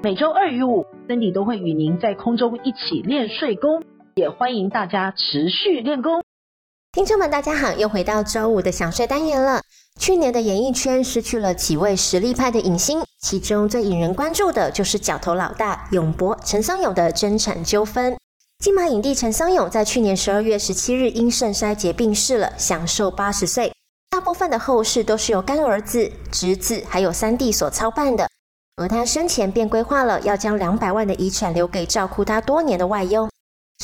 [0.00, 3.82] 每周二与五，Cindy 都会与您在空中一起练睡功，
[4.14, 6.22] 也欢迎大家持续练功。
[6.92, 9.60] 听众们，大家好，又回到周五的想睡单元了。
[9.98, 18.16] 去年的演艺圈失去了几位实力派的影星，其中最引人关注的就是角头老大勇伯陈松勇的争产纠纷。
[18.60, 23.72] 金马影帝陈松勇在去年十二月十七日因肾衰竭病逝了，享寿八十岁。
[24.10, 28.28] 大部分的后事都是由干儿子、侄子还有三弟所操办的。
[28.78, 33.28] 而他生前便规划了要将两百万的遗产留给照顾他多年的外佣，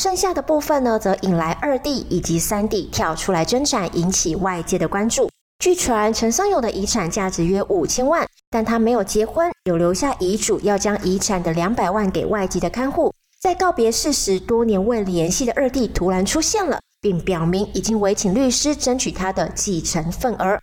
[0.00, 5.28] 剩下的部分呢，则引来二弟以及三弟跳出来争产，引起外界的关注。
[5.58, 13.12] 据传，陈松勇的遗产价值约五千万，但他没有结婚，有留下遗嘱要将遗产的两百万给外籍的看护。
[13.40, 20.58] 在告别式时，多年未联系的二弟突然出现了，并表明已经委请律师争取他的继承份额。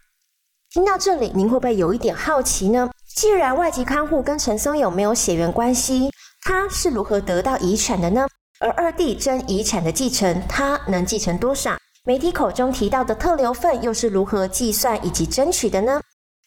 [0.69, 2.89] 听到这里，您会不会有一点好奇呢？
[3.15, 6.11] 既然外籍看护跟陈松勇没有血缘关系，
[6.43, 8.25] 他是如何得到遗产的呢？
[8.59, 11.75] 而二弟争遗产的继承，他能继承多少？
[12.05, 16.01] 媒体口中提到的特留份又是如何计算以及争取的呢？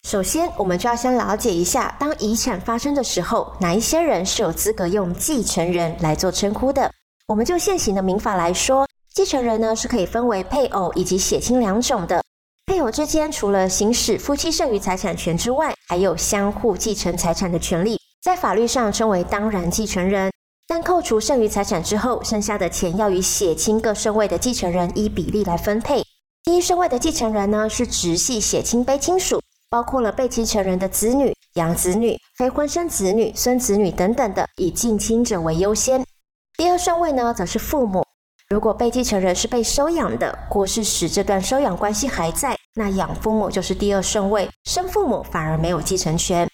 [0.09, 6.91] 首先，我们就要先了解一下，当遗产发生的时候，哪一些人是有资格用继承人来做称呼的？
[7.27, 12.23] 我们就现行的民法来说，继承人呢是可以分为配偶以及血亲两种的。
[12.67, 20.31] 配偶之间除了行使夫妻剩余财产权之外，还有相互继承财产的权利，在法律上称为当然继承人。
[20.67, 26.03] 但扣除剩余财产之后，剩下的钱要与血亲各顺位的继承人依比例来分配。
[26.43, 36.05] 第一顺位的继承人呢，是直系血亲卑亲属，包括了被继承人的子女、养子女、非婚生子女、孙子女等等的，以近亲者为优先。
[36.57, 38.03] 第二顺位呢，则是父母。
[38.49, 46.49] 如果被继承人是被收养的，过世时这段收养关系还在，那养父母就是第二顺位，生父母反而没有继承权。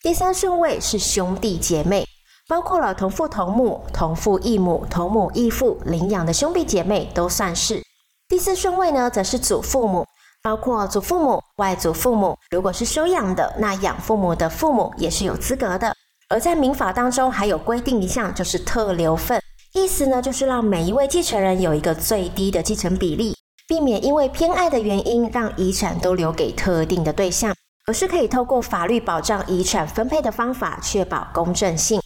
[0.00, 2.06] 第三顺位是兄弟姐妹，
[2.46, 7.82] 包括了同父同母、同父异母、同母异父领养的兄弟姐妹都算是。
[8.28, 10.06] 第四顺位呢，则是祖父母，
[10.40, 12.38] 包括祖父母、外祖父母。
[12.50, 15.92] 如果是收养的，那养父母的父母也是有资格的。
[16.28, 19.42] 而在民法当中还有规定一项，就是特留份。
[19.74, 23.35] 意思呢，就是让每一位继承人有一个最低的继承比例，
[23.68, 27.52] 避免因为偏爱的原因让遗产都留给特定的对象，
[27.86, 32.00] 而是可以透过法律保障遗产分配的方法，确保公正性。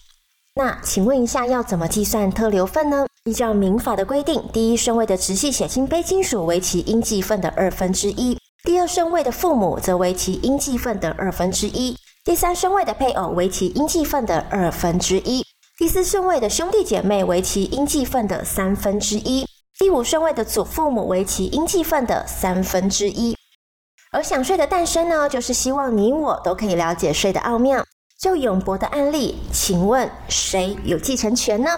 [0.55, 3.07] 那请问一下，要怎么计算特留份呢？
[3.25, 11.95] 依照民法的规定，第一顺位的直系血亲卑亲属为其应继份的二分之一，第二顺位的父母则为其应继份的二分之一，
[12.25, 15.45] 第三顺位的配偶为其应继份的二分之一。
[15.79, 19.47] 第四顺位的兄弟姐妹为其应继份的三分之一，
[19.81, 23.35] 第五顺位的祖父母为其应继份的三分之一。
[24.13, 27.83] 而享税的诞生呢，就是希望你我都可以了解税的奥妙。
[28.19, 31.71] 就永伯的案例，请问谁有继承权呢？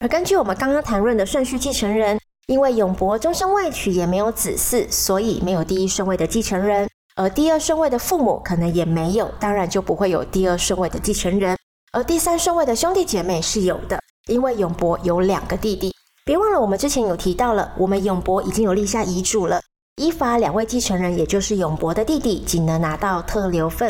[0.00, 6.86] 而根据我们刚刚谈论的顺序继承人，因为永伯终身未娶，也没有子嗣，所以没有第一顺位的继承人。
[7.14, 11.56] 而第二顺位的父母可能也没有，当然就不会有第二顺位的继承人。
[11.92, 15.95] 而第三顺位的兄弟姐妹是有的，因为永伯有两个弟弟。
[16.26, 19.62] 别忘了，我们之前有提到了，我们永伯已经有立下遗嘱了。
[20.02, 23.88] 依法，两位继承人，也就是永伯的弟弟，仅能拿到特留份。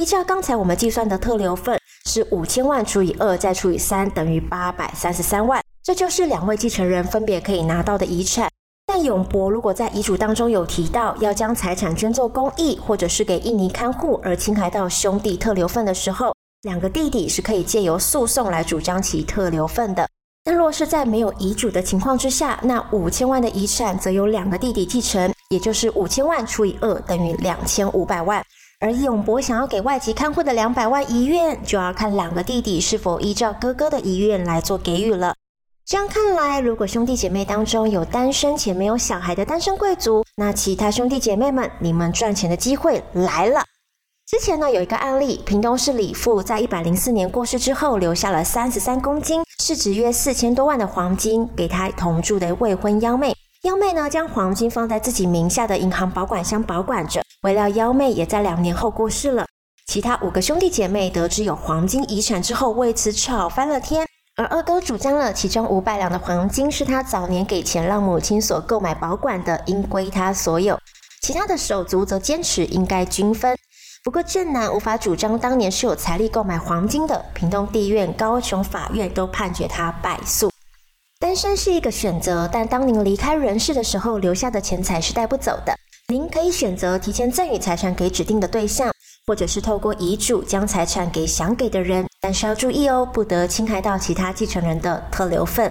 [0.00, 5.62] 依照刚才我们计算的特留份是五千万除以二再除以三，等于八百三十三万。
[5.82, 8.48] 这就是两位继承人分别可以拿到的遗产。
[8.86, 20.08] 但永伯如果在遗嘱当中有提到要将财产捐做公益，或者是给印尼看护而侵害到兄弟特留份的时候，两个弟弟是可以借由诉讼来主张其特留份的，
[20.46, 28.40] 但若是在没有遗嘱的情况之下，那五千万的遗产则由两个弟弟继承，也就是五千万除以二等于两千五百万。
[28.78, 35.34] 而勇博想要给外籍看护的两百万遗愿，就要看两个弟弟是否依照哥哥的遗愿来做给予了。
[35.84, 43.64] 这样看来，如果兄弟姐妹当中有单身且没有小孩的单身贵族，那其他兄弟姐妹们，你们赚钱的机会来了。
[44.28, 53.32] 之前呢，有一个案例，屏东市李父在一百零四年过世之后，留下了三十三公斤，市值约四千多万的黄金给他同住的未婚幺妹。
[53.62, 57.22] 幺妹呢，将黄金放在自己名下的银行保管箱保管着。
[57.42, 59.46] 未料幺妹也在两年后过世了。
[59.86, 64.04] 其他五个兄弟姐妹得知有黄金遗产之后，为此吵翻了天。
[64.34, 70.76] 而二哥主张了其中五百两的黄金是他早年给钱让母亲所购买保管的，应归他所有。
[71.22, 73.56] 其他的手足则坚持应该均分。
[74.06, 80.48] 不过正男无法主张当年是有财力购买黄金的，屏东地院、高雄法院都判决他败诉。
[81.18, 85.74] 单身是一个选择，但当您离开人世的时候，留下的钱财是带不走的。
[86.06, 88.92] 您可以选择提前赠与财产给指定的对象，
[89.26, 95.68] 或者是透过遗嘱将财产给想给的人，但是要注意哦，不得侵害到其他继承人的特留份。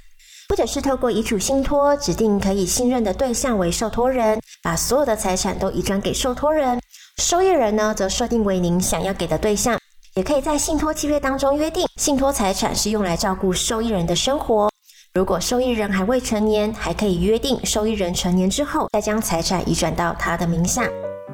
[0.50, 6.78] 或者是透过遗嘱信托，指定可以信任的对象为受托人，把所有的财产都移转给受托人。
[7.22, 9.78] 受益人呢，则设定为您想要给的对象。
[10.14, 14.70] 也可以在信托契约当中约定，信托财产是用来照顾受益人的生活。
[15.14, 20.88] 如果受益人还未成年，还可以约定受益人成年之后，再将财产移转到他的名下。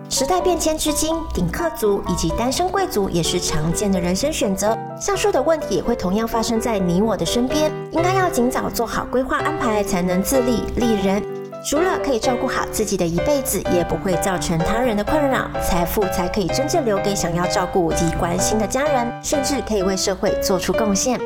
[0.08, 4.76] 时代变迁至今，顶客族以及单身贵族也是常见的人生选择。
[5.00, 11.22] 上述的问题也会同样发生在你我的身边，应该要尽早做好规划安排，才能自立立人。
[11.64, 21.20] 除了可以照顾好自己的一辈子，也不会造成他人的困扰，财富才可以真正留给想要照顾及关心的家人，甚至可以为社会做出贡献。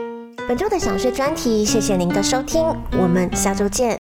[0.46, 2.64] 本周的想睡专题，谢谢您的收听，
[3.00, 4.05] 我们下周见。